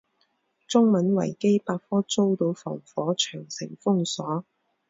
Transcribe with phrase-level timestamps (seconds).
[0.67, 4.43] 中文维基百科遭到防火长城封锁。